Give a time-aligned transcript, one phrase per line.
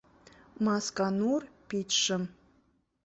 [0.65, 2.23] —Масканур пичшым.